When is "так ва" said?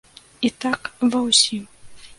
0.65-1.19